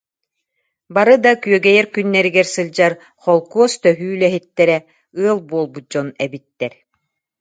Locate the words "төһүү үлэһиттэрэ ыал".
3.83-5.39